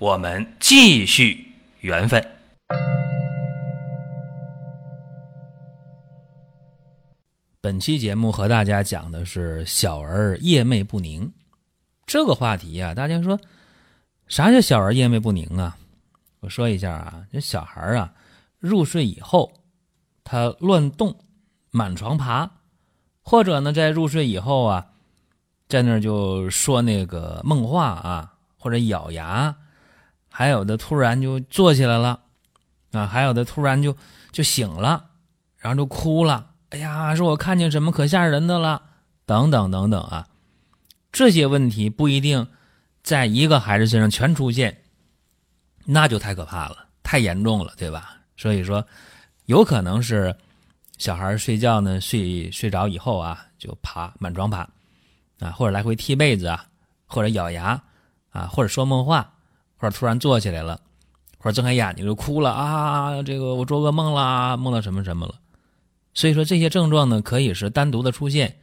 [0.00, 2.26] 我们继续缘分。
[7.60, 11.30] 本期节目和大家讲的是小儿夜寐不宁
[12.06, 12.94] 这个话题呀。
[12.94, 13.38] 大家说
[14.26, 15.76] 啥叫小儿夜寐不宁啊？
[16.40, 18.14] 我说一下啊，这小孩啊
[18.58, 19.52] 入睡以后，
[20.24, 21.14] 他乱动、
[21.70, 22.50] 满床爬，
[23.20, 24.92] 或者呢在入睡以后啊，
[25.68, 29.54] 在那就说那个梦话啊，或者咬牙。
[30.30, 32.20] 还有的突然就坐起来了，
[32.92, 33.94] 啊，还有的突然就
[34.32, 35.10] 就醒了，
[35.58, 36.46] 然后就哭了。
[36.70, 38.80] 哎呀，说我看见什么可吓人的了，
[39.26, 40.28] 等等等等啊，
[41.10, 42.46] 这些问题不一定
[43.02, 44.82] 在一个孩子身上全出现，
[45.84, 48.16] 那就太可怕了，太严重了，对吧？
[48.36, 48.86] 所以说，
[49.46, 50.34] 有可能是
[50.96, 54.60] 小孩睡觉呢，睡睡着以后啊，就爬满床爬，
[55.40, 56.64] 啊，或者来回踢被子啊，
[57.06, 57.82] 或者咬牙
[58.30, 59.34] 啊，或者说梦话。
[59.80, 60.78] 或者突然坐起来了，
[61.38, 63.22] 或者睁开眼睛就哭了啊！
[63.22, 65.36] 这个我做噩梦啦，梦到什么什么了。
[66.12, 68.58] 所以说这些症状呢，可以是单独的出现，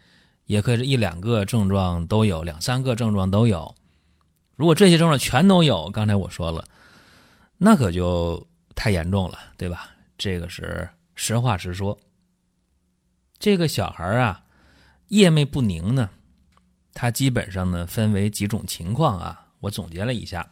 [0.46, 3.74] 也可以是一两个症状都有，两三个症状都有。
[4.56, 6.64] 如果这些症状全都有，刚才我说了，
[7.58, 9.90] 那可就太严重了，对吧？
[10.20, 11.98] 这个是实话实说。
[13.40, 14.44] 这个小孩啊，
[15.08, 16.12] 夜寐不宁呢，
[16.94, 20.48] 他基本上呢分为几种情况啊，我总结了一下。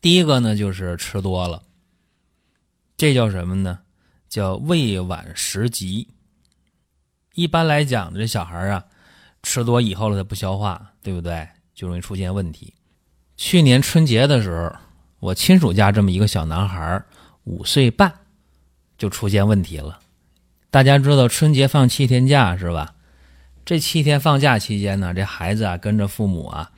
[0.00, 1.62] 第一个呢，就是吃多了，
[2.96, 3.80] 这叫什么呢？
[4.28, 6.08] 叫胃脘食积。
[7.34, 8.84] 一般来讲，这小孩啊，
[9.42, 11.48] 吃多以后了，他不消化，对不对？
[11.74, 12.74] 就容易出现问题。
[13.36, 14.74] 去年春节的时候，
[15.18, 17.02] 我亲属家这么一个小男孩，
[17.44, 18.12] 五岁半，
[18.96, 20.00] 就出现问题了。
[20.70, 22.94] 大家知道春节放七天假是吧？
[23.66, 26.72] 这七天放假期间呢，这孩子啊，跟着父母啊，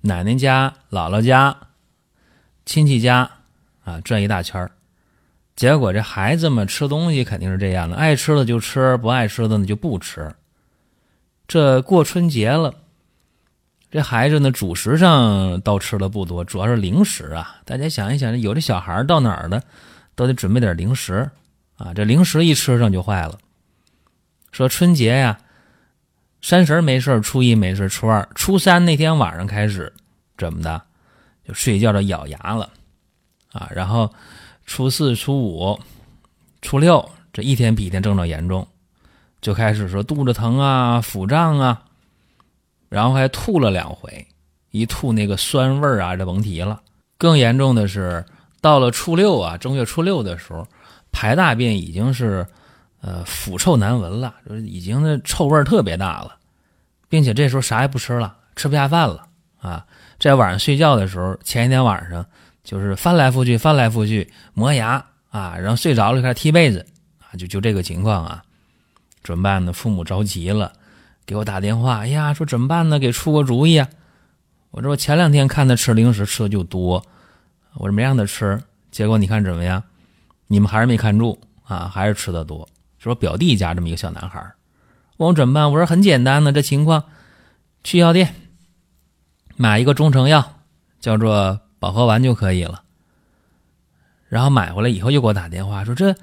[0.00, 1.65] 奶奶家、姥姥家。
[2.66, 3.30] 亲戚家
[3.84, 4.70] 啊转一大圈儿，
[5.54, 10.34] 结果这孩子们吃东西肯定是这样的，爱吃的就吃，不爱吃的呢就不吃。
[11.46, 12.74] 这过春节了，
[13.88, 17.60] 这孩子呢主食上倒吃的不多，主要是零食啊。
[17.64, 19.62] 大家想一想，有的小孩到哪儿的
[20.16, 21.30] 都得准备点零食
[21.76, 23.38] 啊，这零食一吃上就坏了。
[24.50, 25.38] 说春节呀，
[26.42, 29.92] 三十没事初一没事初二、初三那天晚上开始
[30.36, 30.82] 怎么的？
[31.46, 32.68] 就睡觉就咬牙了，
[33.52, 34.12] 啊，然后
[34.64, 35.78] 初四、初五、
[36.60, 38.66] 初六这一天比一天症状严重，
[39.40, 41.82] 就开始说肚子疼啊、腹胀啊，
[42.88, 44.26] 然后还吐了两回，
[44.70, 46.80] 一吐那个酸味儿啊，这甭提了。
[47.18, 48.24] 更严重的是
[48.60, 50.66] 到了初六啊，正月初六的时候，
[51.12, 52.46] 排大便已经是
[53.00, 56.36] 呃腐臭难闻了，就是已经那臭味特别大了，
[57.08, 59.26] 并且这时候啥也不吃了，吃不下饭了
[59.60, 59.86] 啊。
[60.18, 62.24] 在晚上睡觉的时候，前一天晚上
[62.64, 66.86] 就是翻来覆去、翻来覆去磨牙啊，然后睡着了开始踢被子
[67.20, 68.42] 啊，就就这个情况啊，
[69.22, 69.72] 怎么办呢？
[69.72, 70.72] 父母着急了，
[71.26, 72.98] 给我打电话，哎呀，说怎么办呢？
[72.98, 73.88] 给出个主意啊！
[74.70, 77.04] 我说我前两天看他吃零食吃的就多，
[77.74, 78.60] 我说没让他吃，
[78.90, 79.82] 结果你看怎么样？
[80.46, 82.66] 你们还是没看住啊，还是吃的多。
[82.98, 84.40] 说表弟家这么一个小男孩，
[85.18, 85.70] 问我怎么办？
[85.70, 87.04] 我说很简单的，这情况
[87.84, 88.34] 去药店。
[89.56, 90.54] 买一个中成药，
[91.00, 92.82] 叫做保和丸就可以了。
[94.28, 96.14] 然后买回来以后又给我打电话说：“这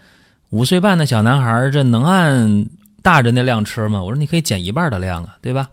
[0.50, 2.68] 五岁半的小男孩，这能按
[3.02, 5.70] 大人的量吃吗？”我说：“你可以减一半的量啊，对吧？”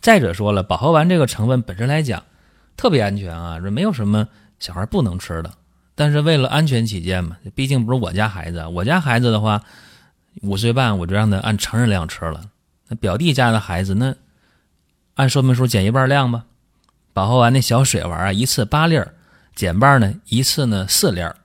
[0.00, 2.22] 再者说了，保和丸这个成分本身来讲
[2.76, 5.50] 特别安全啊，这没有什么小孩不能吃的。
[5.94, 9.62] 但是为了安全起见嘛，毕竟不是我家孩子，我家孩子的话
[10.42, 12.42] 五岁半我就让他按成人量吃了。
[12.88, 14.14] 那表弟家的孩子那
[15.14, 16.44] 按说明书减一半量吧。
[17.12, 19.14] 保和丸那小水丸啊，一次八粒儿，
[19.54, 21.36] 减半呢，一次呢四粒儿。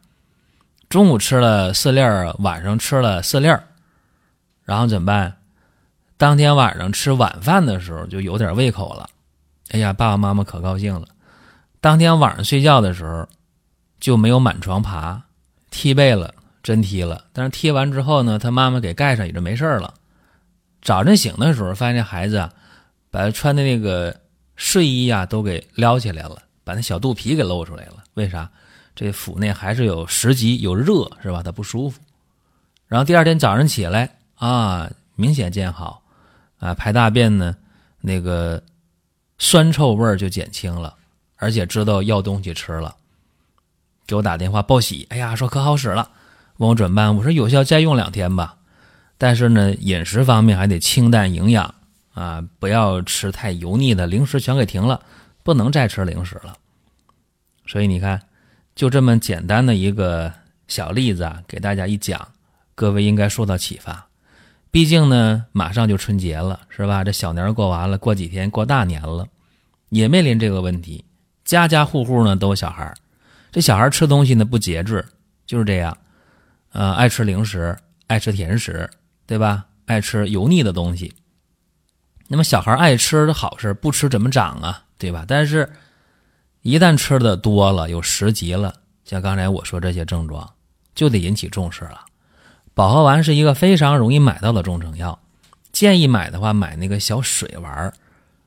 [0.87, 3.63] 中午吃了四粒儿，晚上吃了四粒儿，
[4.63, 5.37] 然后怎么办？
[6.17, 9.09] 当天晚上吃晚饭的时候就有点胃口了。
[9.71, 11.07] 哎呀，爸爸妈妈可高兴了。
[11.81, 13.27] 当天晚上睡觉的时候
[13.99, 15.23] 就没有满床爬，
[15.71, 17.25] 踢被了，真踢了。
[17.33, 19.95] 但是踢完之后呢，他妈妈给盖上也就没事了。
[20.81, 22.53] 早晨醒的时候，发现这孩子啊，
[23.09, 24.15] 把他穿的那个。
[24.55, 28.03] 睡衣呀，都给撩起来了，把那小肚皮给露出来了。
[28.13, 28.49] 为啥？
[28.95, 31.43] 这腹内还是有食积有热是吧？
[31.43, 31.99] 他不舒服。
[32.87, 36.01] 然后第二天早上起来啊，明显见好
[36.59, 37.55] 啊，排大便呢
[37.99, 38.61] 那个
[39.37, 40.95] 酸臭味儿就减轻了，
[41.35, 42.95] 而且知道要东西吃了，
[44.07, 46.09] 给我打电话报喜，哎呀，说可好使了，
[46.57, 47.13] 问我怎么办？
[47.13, 48.55] 我说有效再用两天吧，
[49.17, 51.75] 但是呢，饮食方面还得清淡营养
[52.15, 54.99] 啊，不要吃太油腻的零食，全给停了，
[55.43, 56.57] 不能再吃零食了。
[57.67, 58.19] 所以你看，
[58.73, 60.33] 就这么简单的一个
[60.67, 62.29] 小例子啊，给大家一讲。
[62.73, 64.07] 各位应该受到启发，
[64.69, 67.03] 毕竟呢，马上就春节了，是吧？
[67.03, 69.27] 这小年过完了，过几天过大年了，
[69.89, 71.05] 也面临这个问题。
[71.45, 72.93] 家家户户呢都有小孩
[73.51, 75.05] 这小孩吃东西呢不节制，
[75.45, 75.97] 就是这样，
[76.71, 77.77] 呃，爱吃零食，
[78.07, 78.89] 爱吃甜食，
[79.25, 79.65] 对吧？
[79.85, 81.13] 爱吃油腻的东西。
[82.27, 84.83] 那么小孩爱吃的好事，不吃怎么长啊？
[84.97, 85.25] 对吧？
[85.27, 85.71] 但是，
[86.61, 88.73] 一旦吃的多了，有食积了，
[89.03, 90.53] 像刚才我说这些症状，
[90.95, 92.05] 就得引起重视了。
[92.73, 95.19] 保和丸是一个非常容易买到的中成药，
[95.71, 97.93] 建议买的话买那个小水丸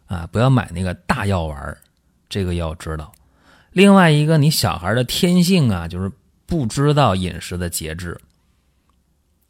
[0.06, 1.76] 啊，不要买那个大药丸
[2.28, 3.12] 这个要知道。
[3.70, 6.10] 另外一个，你小孩的天性啊，就是
[6.46, 8.18] 不知道饮食的节制。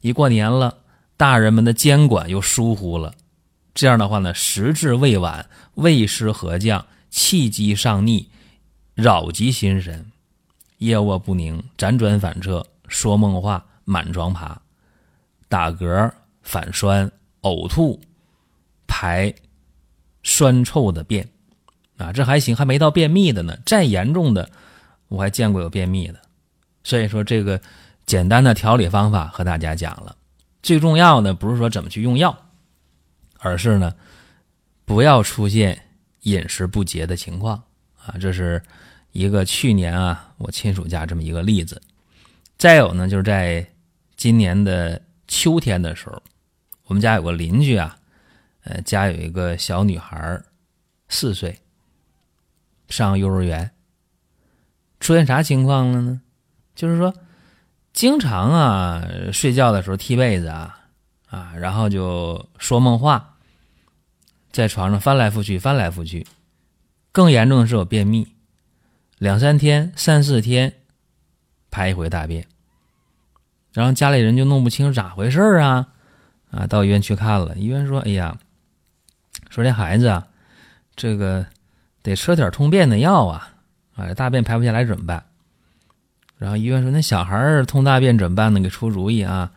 [0.00, 0.78] 一过年了，
[1.16, 3.14] 大人们的监管又疏忽了，
[3.78, 8.26] 这样的话呢，时至未晚，胃湿合降，气机上逆，
[8.96, 10.10] 扰及心神，
[10.78, 14.60] 夜卧不宁，辗转反侧，说梦话，满床爬。
[15.48, 16.10] 打嗝、
[16.42, 17.08] 反酸、
[17.42, 18.00] 呕吐、
[18.88, 19.32] 排
[20.24, 21.28] 酸臭的便，
[21.98, 23.56] 啊，这还行，还没到便秘的呢。
[23.64, 24.50] 再严重的，
[25.06, 26.18] 我还见过有便秘的。
[26.82, 27.60] 所以说，这个
[28.04, 30.16] 简单的调理方法和大家讲了。
[30.64, 32.36] 最重要的不是说怎么去用药，
[33.38, 33.94] 而是呢，
[34.84, 35.80] 不要出现
[36.22, 37.62] 饮食不节的情况
[38.04, 38.14] 啊。
[38.20, 38.62] 这是
[39.12, 41.80] 一个去年啊，我亲属家这么一个例子。
[42.56, 43.66] 再有呢，就是在
[44.16, 45.00] 今年的。
[45.30, 46.22] 秋天的时候，
[46.84, 47.98] 我们家有个邻居啊，
[48.62, 50.40] 呃，家有一个小女孩，
[51.10, 51.58] 四岁，
[52.88, 53.70] 上幼儿园。
[55.00, 56.22] 出现啥情况了呢？
[56.74, 57.12] 就是说，
[57.92, 60.77] 经常啊，睡觉的时候踢被子啊，
[61.30, 63.36] 啊，然后就说梦话，
[64.50, 66.26] 在床上翻来覆去，翻来覆去。
[67.12, 68.34] 更严重的是有便秘，
[69.18, 70.74] 两三天、三四天
[71.70, 72.46] 排一回大便。
[73.72, 75.88] 然后家里人就弄不清咋回事啊，
[76.50, 78.38] 啊，到医院去看了，医院说：“哎呀，
[79.50, 80.26] 说这孩子啊，
[80.96, 81.46] 这个
[82.02, 83.50] 得吃点通便的药啊，
[83.94, 85.24] 啊，大便排不下来怎么办？”
[86.38, 88.60] 然后医院说：“那小孩儿通大便怎么办呢？
[88.60, 89.52] 给出主意啊，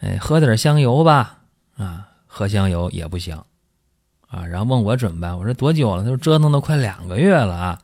[0.00, 1.40] 哎，喝点香油吧，
[1.76, 3.36] 啊，喝香油也不行，
[4.28, 5.36] 啊，然后问我怎么办？
[5.38, 6.02] 我说多久了？
[6.02, 7.82] 他说折腾都快两个月了啊，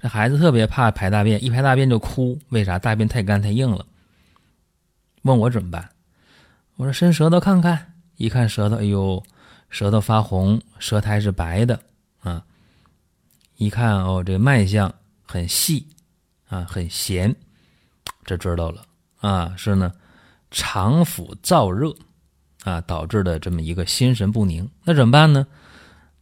[0.00, 2.78] 这孩子特别怕排大便，一排大便就哭，为啥？
[2.78, 3.86] 大便太干太硬了。”
[5.22, 5.88] 问我怎么办？
[6.76, 9.22] 我说伸舌头看看，一看舌头，哎呦，
[9.70, 11.78] 舌头发红，舌苔是白的
[12.20, 12.44] 啊。
[13.56, 14.92] 一看哦，这脉象
[15.22, 15.86] 很细
[16.48, 17.36] 啊，很弦，
[18.24, 18.84] 这知道了
[19.20, 19.92] 啊，是呢，
[20.52, 21.92] 肠腑燥热
[22.62, 24.70] 啊导致的这么一个心神不宁。
[24.84, 25.48] 那怎么办呢？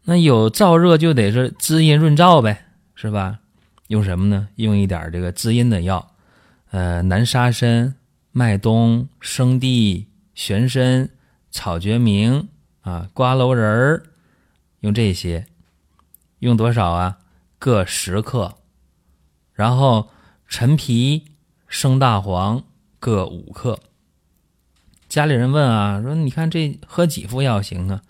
[0.05, 3.41] 那有燥热就得是滋阴润燥呗，是吧？
[3.89, 4.49] 用什么呢？
[4.55, 6.13] 用一点这个滋阴的药，
[6.71, 7.97] 呃，南沙参。
[8.33, 11.11] 麦冬、生地、玄参、
[11.51, 12.49] 草决明
[12.83, 14.05] 啊，瓜蒌仁儿，
[14.83, 15.47] 用这些，
[16.39, 17.19] 用多少啊？
[17.59, 18.55] 各十克。
[19.53, 20.11] 然后
[20.47, 21.25] 陈皮、
[21.67, 22.63] 生大黄
[23.01, 23.81] 各五克。
[25.11, 28.01] 家里人问啊，说你看这喝几副药行啊？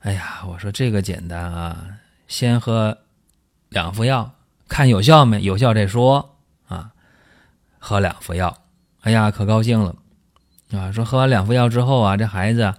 [0.00, 1.96] 哎呀，我说这个简单啊，
[2.28, 2.98] 先喝
[3.70, 4.30] 两副药，
[4.68, 5.40] 看有效没？
[5.40, 6.36] 有效再说
[6.68, 6.92] 啊。
[7.78, 8.54] 喝两副药。
[9.00, 9.96] 哎呀，可高兴了，
[10.72, 10.92] 啊！
[10.92, 12.74] 说喝完两副药之后啊，这孩子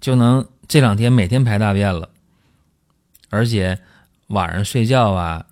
[0.00, 2.08] 就能这两天每天排大便了，
[3.30, 3.80] 而且
[4.28, 5.44] 晚上睡觉啊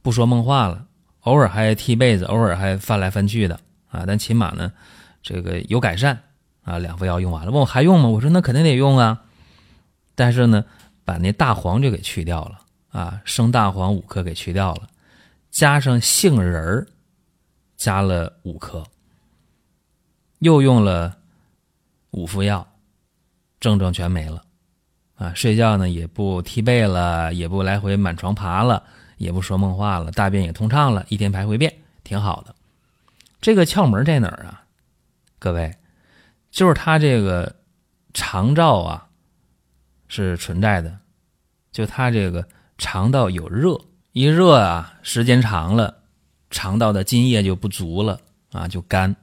[0.00, 0.86] 不说梦话了，
[1.20, 4.04] 偶尔还踢被子，偶尔还翻来翻去的啊。
[4.06, 4.72] 但起码呢，
[5.22, 6.18] 这个有改善
[6.62, 6.78] 啊。
[6.78, 8.08] 两副药用完了，问我还用吗？
[8.08, 9.22] 我说那肯定得用啊。
[10.14, 10.64] 但是呢，
[11.04, 12.58] 把那大黄就给去掉了
[12.90, 14.88] 啊，生大黄五克给去掉了，
[15.50, 16.86] 加上杏仁儿，
[17.76, 18.84] 加了五克。
[20.40, 21.16] 又用了
[22.12, 22.66] 五副药，
[23.60, 24.42] 症状全没了，
[25.16, 28.82] 啊，睡觉呢也不踢被了，也不来回满床爬了，
[29.18, 31.72] 也不说梦话了，大便也通畅了，一天排回便，
[32.04, 32.54] 挺好的。
[33.40, 34.64] 这个窍门在哪儿啊？
[35.38, 35.74] 各位，
[36.50, 37.56] 就是他这个
[38.12, 39.08] 肠燥啊
[40.08, 40.98] 是存在的，
[41.70, 42.46] 就他这个
[42.78, 43.80] 肠道有热，
[44.12, 46.02] 一热啊，时间长了，
[46.50, 48.20] 肠道的津液就不足了
[48.52, 49.14] 啊，就干，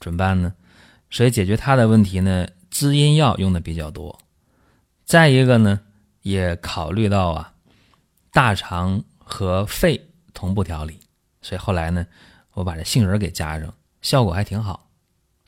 [0.00, 0.52] 怎么办呢？
[1.10, 4.18] 所以解决他的问题呢，滋阴药用的比较多。
[5.04, 5.80] 再一个呢，
[6.22, 7.52] 也考虑到啊，
[8.32, 10.98] 大肠和肺同步调理，
[11.42, 12.06] 所以后来呢，
[12.54, 14.88] 我把这杏仁给加上，效果还挺好。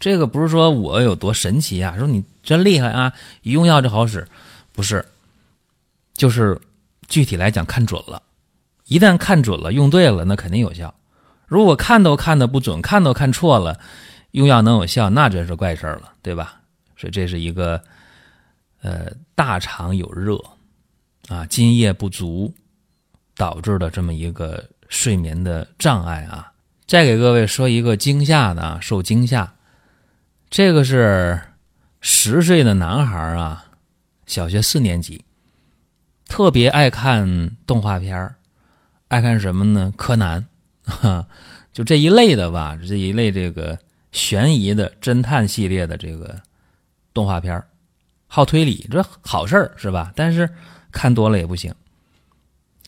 [0.04, 4.28] 这个不是说我有多神奇啊，说你真厉害啊，一用药就好使，
[4.70, 5.02] 不是，
[6.12, 6.60] 就是
[7.08, 8.22] 具体来讲看准了，
[8.84, 10.94] 一旦看准了，用对了，那肯定有效。
[11.46, 13.80] 如果看都看的不准，看都看错了，
[14.32, 16.60] 用药能有效，那真是怪事儿了，对吧？
[16.98, 17.82] 所以这是一个，
[18.82, 20.38] 呃，大肠有热，
[21.28, 22.52] 啊，津液不足
[23.38, 26.52] 导致的这么一个睡眠的障碍啊。
[26.86, 29.54] 再给各位说一个惊吓的啊，受惊吓。
[30.56, 31.40] 这个是
[32.00, 33.64] 十岁的男孩啊，
[34.24, 35.24] 小学四年级，
[36.28, 38.36] 特别爱看动画片
[39.08, 39.92] 爱看什么呢？
[39.96, 40.46] 柯南，
[40.84, 41.26] 哈，
[41.74, 43.76] 就这一类的吧，这一类这个
[44.12, 46.40] 悬疑的侦探系列的这个
[47.12, 47.60] 动画片
[48.28, 50.12] 好推理，这好事儿是吧？
[50.14, 50.48] 但是
[50.92, 51.74] 看多了也不行，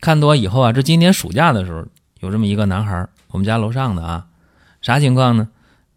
[0.00, 1.84] 看多以后啊，这今年暑假的时候，
[2.20, 4.28] 有这么一个男孩我们家楼上的啊，
[4.80, 5.48] 啥情况呢？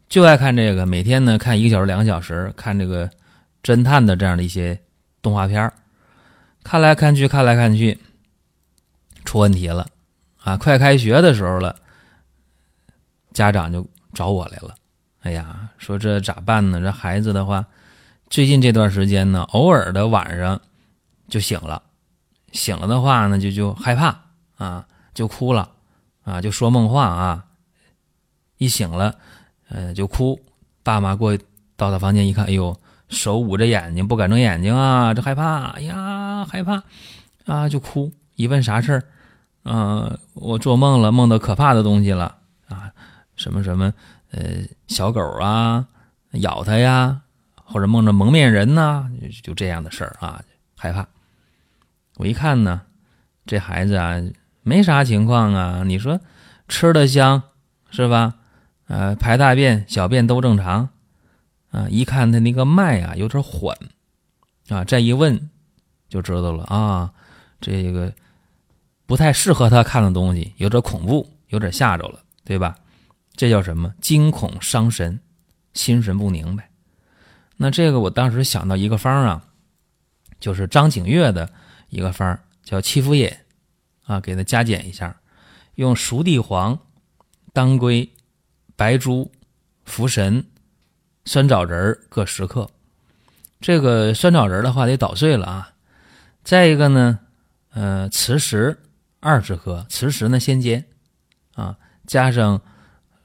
[0.10, 3.08] 就爱看这个，每天呢看一个小时、两个小时，看这个
[3.62, 4.78] 侦探的这样的一些
[5.22, 5.72] 动画片
[6.63, 8.00] 看来看去，看来看去，
[9.24, 9.86] 出问题了
[10.44, 10.58] 啊！
[10.58, 11.75] 快开学的时候了，
[13.34, 14.74] 家长就找我来了。
[15.22, 16.82] 哎呀，说这咋办呢？
[16.82, 17.63] 这孩子的话，
[18.32, 20.60] 最近这段时间呢，偶尔的晚上
[21.28, 21.84] 就醒了，
[22.51, 24.20] 醒了的话呢，就就害怕
[24.58, 25.70] 啊，就哭了
[26.24, 27.46] 啊，就说梦话啊，
[28.58, 29.16] 一醒了。
[29.69, 30.39] 呃，就哭，
[30.83, 31.38] 爸妈过
[31.75, 32.75] 到他房间一看，哎呦，
[33.07, 36.83] 手捂着眼睛，不敢睁眼睛啊，这害怕，哎呀，害怕，
[37.45, 38.11] 啊，就哭。
[38.35, 39.03] 一问啥事儿，
[39.63, 42.91] 嗯，我做梦了，梦到可怕的东西了啊，
[43.35, 43.93] 什么什么，
[44.31, 45.85] 呃，小狗啊，
[46.31, 47.21] 咬他呀，
[47.65, 49.09] 或者梦着蒙面人呐，
[49.43, 50.41] 就这样的事儿啊，
[50.77, 51.05] 害怕。
[52.15, 52.81] 我一看呢，
[53.45, 54.15] 这孩子啊，
[54.63, 56.19] 没啥情况啊，你说
[56.67, 57.43] 吃的香
[57.91, 58.35] 是吧？
[58.89, 60.89] 呃，排大便、小便都正常，
[61.69, 63.77] 啊，一看他那个脉啊有点缓，
[64.67, 65.51] 啊，再一问
[66.10, 67.13] 就知道了啊，
[67.62, 68.12] 这个
[69.05, 72.75] 不太适合他看的东西，有点恐怖，有点吓着了，对吧？
[73.36, 73.93] 这叫什么？
[74.01, 75.19] 惊恐伤神，
[75.74, 76.67] 心神不宁呗。
[77.58, 79.46] 那这个我当时想到一个方啊，
[80.39, 81.48] 就是张景岳的
[81.89, 83.31] 一个方叫七福饮，
[84.05, 85.15] 啊，给他加减一下，
[85.75, 86.79] 用熟地黄、
[87.53, 88.10] 当归。
[88.79, 89.29] 白术、
[89.86, 90.45] 茯神、
[91.25, 92.69] 酸枣仁各十克。
[93.59, 95.74] 这个酸枣仁的话得捣碎了啊。
[96.45, 97.19] 再一个呢，
[97.74, 98.79] 呃，磁石
[99.19, 100.86] 二十克，磁石呢先煎
[101.55, 101.75] 啊，
[102.07, 102.62] 加上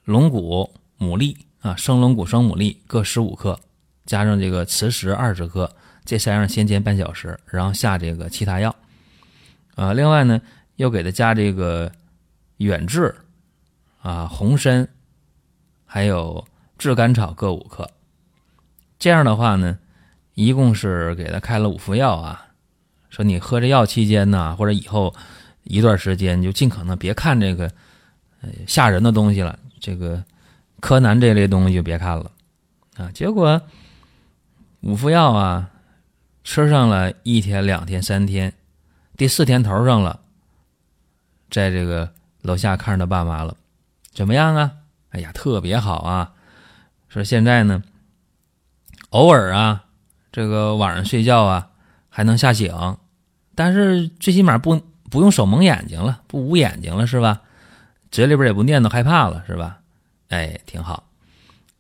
[0.03, 3.61] 龙骨、牡蛎啊，生龙骨、生牡蛎各十五克，
[4.07, 5.73] 加上这个磁石二十克，
[6.05, 8.75] 这三样先煎半小时，然后下这个其他药
[9.77, 9.93] 啊。
[9.93, 10.43] 另外呢，
[10.75, 11.93] 又给他加这个
[12.57, 13.15] 远志
[14.03, 14.89] 啊、红参。
[15.87, 16.45] 还有
[16.79, 17.91] 炙甘草各五克，
[18.99, 19.79] 这样的话呢，
[20.35, 22.47] 一共是给他开了五副药啊。
[23.11, 25.15] 说你喝这药期间呢，或者以后
[25.63, 27.71] 一段时间，就尽可能别看这个
[28.67, 29.59] 吓人的东西了。
[29.79, 30.25] 这个
[30.81, 32.31] 柯南这类东西就别看了
[32.97, 33.11] 啊。
[33.13, 33.61] 结果
[34.81, 35.71] 五副药啊，
[36.43, 38.53] 吃上了一天、两天、三天，
[39.17, 40.21] 第四天头上了，
[41.51, 42.13] 在这个
[42.43, 43.57] 楼下看着他爸妈了，
[44.13, 44.73] 怎么样啊？
[45.15, 46.33] 哎呀，特别好啊！
[47.07, 47.85] 说现在呢，
[49.11, 49.85] 偶尔啊，
[50.33, 51.71] 这个晚上睡觉啊，
[52.09, 52.99] 还能吓醒，
[53.55, 57.43] 但是最起码不不用手蒙眼睛了，不捂眼睛了，是吧？
[58.11, 59.79] 嘴里边也不念叨害怕了，是吧？
[60.31, 61.05] 哎，挺好。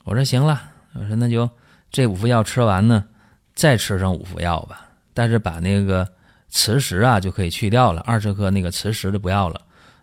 [0.04, 0.62] 我说行了，
[0.92, 1.50] 我说那就
[1.90, 3.04] 这五副药吃完呢，
[3.52, 4.86] 再吃上五副药吧。
[5.12, 6.08] 但是把那个
[6.48, 9.60] 磁石啊就可以去掉了，二十克那个磁石的不要了，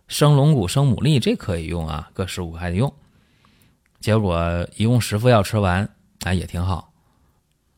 [0.10, 2.94] 生龙骨、生牡蛎这可以用啊，各十五还得用。
[4.02, 5.88] 结果一共十副药吃完，
[6.24, 6.92] 哎，也挺好。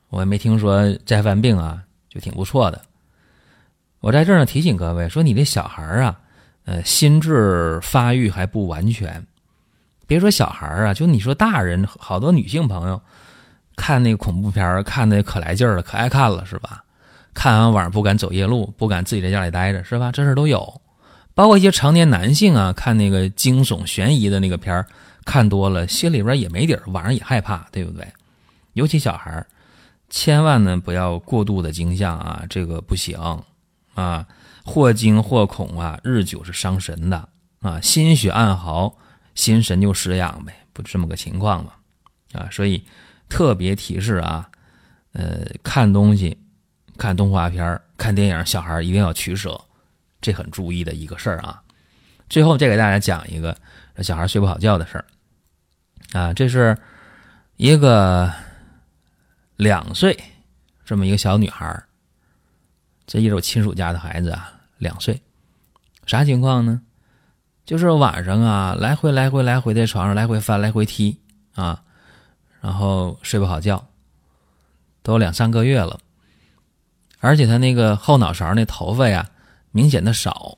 [0.10, 2.82] 我也没听说再犯病啊，就挺不错的。
[4.00, 6.20] 我在这儿呢提醒各位说，你这小孩儿啊，
[6.65, 9.25] 呃，心智发育还不完全。
[10.08, 13.01] 别说小孩儿啊，就你说大人，好多女性朋友
[13.75, 16.84] 看那个恐怖片儿看的可来劲儿了，可爱看了，是吧？
[17.34, 20.12] 看完晚上不敢走夜路，不敢自己在家里待着，是吧？
[20.12, 20.82] 这事都有。
[21.34, 24.86] 包括一些成年男性啊，看那个惊悚悬疑的那个片儿。
[25.25, 28.08] 看多了，心里边也没底儿，晚上也害怕，对不对？
[28.74, 29.46] 尤其小孩，
[30.10, 33.18] 千万呢不要过度的惊吓啊，这个不行
[33.94, 34.27] 啊，
[34.65, 37.30] 或惊或恐啊，日久是伤神的
[37.62, 38.98] 啊，心血暗耗，
[39.36, 41.74] 心神就失养呗，不这么个情况吗？
[42.34, 42.84] 啊，所以
[43.30, 44.50] 特别提示啊，
[45.13, 46.38] 呃，看东西、
[46.98, 49.60] 看动画片、看电影，小孩一定要取舍，
[50.20, 51.62] 这很注意的一个事儿啊。
[52.30, 53.56] 最后再给大家讲一个
[54.01, 55.06] 小孩睡不好觉的事儿。
[56.13, 56.77] 啊，这是
[57.58, 58.32] 一个
[59.56, 60.18] 两岁
[60.86, 61.84] 这么一个小女孩，
[63.08, 65.22] 这也是我亲属家的孩子啊，两岁，
[66.06, 66.82] 啥情况呢？
[67.65, 71.18] 就是晚上啊，来回来回来回在床上来回翻来回踢
[71.56, 71.82] 啊，
[72.60, 73.88] 然后睡不好觉，
[75.01, 76.00] 都两三个月了，
[77.20, 79.30] 而且他那个后脑勺那头发呀，
[79.72, 80.58] 明显的少，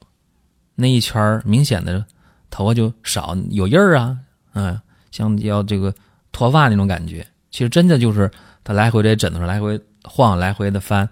[0.76, 2.06] 那一圈明显的
[2.50, 4.20] 头发就少，有印儿啊，
[4.54, 4.80] 嗯，
[5.12, 5.94] 像要这个
[6.32, 7.26] 脱发那种感觉。
[7.50, 8.30] 其实真的就是
[8.64, 11.08] 他来回在枕头上来回晃，来回的翻，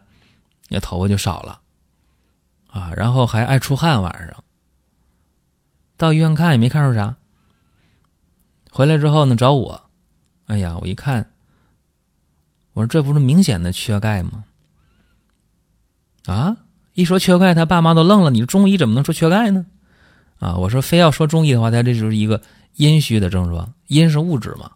[0.68, 1.62] 那头发就少了，
[2.68, 4.44] 啊，然后还爱出汗晚上。
[5.96, 7.16] 到医院看也没看出啥，
[8.72, 9.90] 回来之后呢找我，
[10.48, 11.32] 哎呀，我一看，
[12.74, 14.44] 我说这不是明显的缺钙吗？
[16.26, 16.58] 啊，
[16.94, 18.30] 一说缺钙，他爸妈都愣了。
[18.30, 19.66] 你中医怎么能说缺钙呢？
[20.40, 22.42] 啊，我说非要说中医的话，他这就是一个
[22.76, 24.72] 阴虚的症状，阴是物质嘛，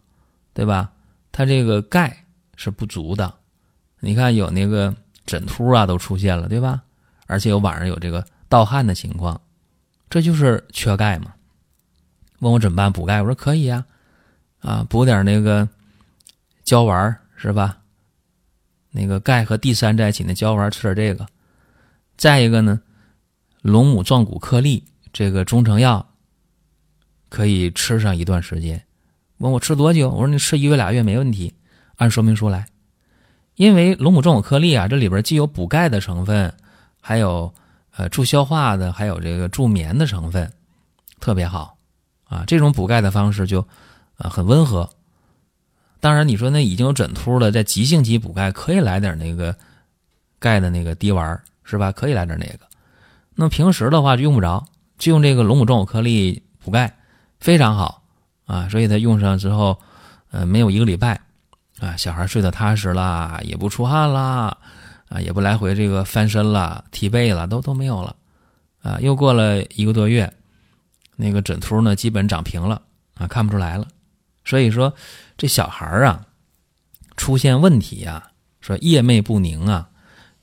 [0.54, 0.90] 对吧？
[1.30, 2.24] 他这个钙
[2.56, 3.32] 是不足的，
[4.00, 4.94] 你看有那个
[5.26, 6.82] 枕秃啊都出现了，对吧？
[7.26, 9.40] 而且有晚上有这个盗汗的情况。
[10.10, 11.34] 这就是缺钙嘛？
[12.40, 12.90] 问我怎么办？
[12.90, 13.20] 补钙？
[13.20, 13.84] 我说可以呀，
[14.60, 15.68] 啊，补点那个
[16.64, 17.78] 胶丸是吧？
[18.90, 21.28] 那个钙和 D 三在一起，那胶丸吃点这个。
[22.18, 22.82] 再一个呢，
[23.62, 26.06] 龙母壮骨颗粒这个中成药
[27.30, 28.84] 可以吃上一段时间。
[29.38, 30.10] 问我吃多久？
[30.10, 31.54] 我说你吃一个月俩月没问题，
[31.96, 32.66] 按说明书来。
[33.54, 36.52] 因为龙母壮骨颗粒啊，这里边既有补钙的成分，
[37.00, 37.54] 还有。
[37.96, 40.52] 呃，助消化的还有这个助眠的成分，
[41.18, 41.76] 特别好
[42.22, 42.44] 啊。
[42.46, 43.60] 这种补钙的方式就
[44.16, 44.88] 啊很温和。
[45.98, 49.52] 当然，你说那已经有枕秃了，在急性期补钙可以来点那个
[50.38, 51.92] 钙的那个滴丸是吧？
[51.92, 52.60] 可以来点那个。
[53.34, 54.64] 那平时的话就用不着，
[54.98, 56.96] 就用这个龙母壮骨颗粒补钙
[57.38, 58.02] 非常好
[58.46, 58.68] 啊。
[58.68, 59.78] 所以它用上之后，
[60.30, 61.20] 呃，没有一个礼拜
[61.78, 64.56] 啊，小孩睡得踏实啦，也不出汗啦。
[65.10, 68.14] 啊，也不来回这个翻身了、踢被了，都都没有了，
[68.82, 70.30] 啊，又过了一个多月，
[71.16, 72.82] 那个枕秃呢，基本长平了，
[73.14, 73.88] 啊，看不出来了。
[74.44, 74.92] 所以说，
[75.38, 76.26] 这小孩啊，
[77.16, 78.22] 出现问题呀，
[78.60, 79.88] 说夜寐不宁啊，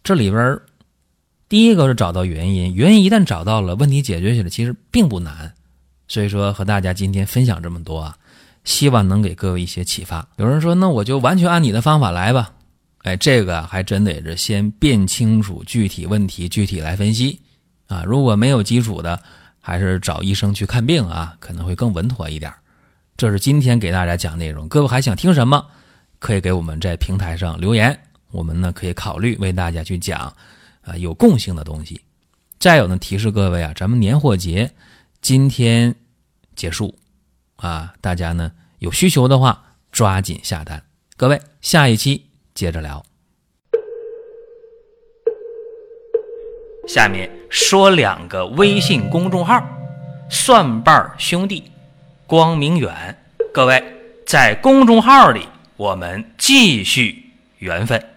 [0.03, 0.59] 这里边
[1.55, 5.53] 第一个是找到原因，原因一旦找到了，问题解决起来其实并不难。
[6.05, 8.17] 所以说，和大家今天分享这么多啊，
[8.65, 10.27] 希望能给各位一些启发。
[10.35, 12.51] 有人说，那我就完全按你的方法来吧。
[13.03, 17.39] 哎，这个还真得是先辨清楚具体问题，具体来分析
[17.87, 18.03] 啊。
[18.03, 19.17] 如果没有基础的，
[19.61, 22.51] 还是找医生去看病啊，可能会更稳妥一点。
[23.15, 25.65] 这是今天给大家讲内容，各位还想听什么？
[26.19, 27.97] 可以给我们在平台上留言，
[28.31, 30.35] 我们呢可以考虑为大家去讲
[30.85, 31.99] 啊有共性的东西。
[32.57, 34.71] 再有呢，提示各位啊，咱们年货节
[35.21, 35.93] 今天
[36.55, 36.95] 结束
[37.57, 40.81] 啊，大家呢有需求的话抓紧下单。
[41.17, 42.29] 各位，下一期。
[42.55, 43.03] 接着聊，
[46.87, 49.61] 下面说两个微信公众号：
[50.29, 51.69] 蒜瓣兄弟、
[52.25, 53.17] 光明远。
[53.53, 53.83] 各位
[54.25, 58.14] 在公众号里，我们继续缘分。